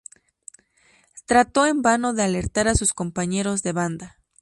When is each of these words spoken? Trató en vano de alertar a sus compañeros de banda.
Trató 1.27 1.67
en 1.67 1.83
vano 1.83 2.13
de 2.15 2.23
alertar 2.23 2.67
a 2.67 2.73
sus 2.73 2.91
compañeros 2.91 3.61
de 3.61 3.71
banda. 3.71 4.17